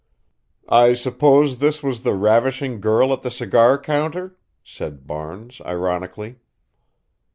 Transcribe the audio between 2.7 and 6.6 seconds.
girl at the cigar counter?" said Barnes, ironically.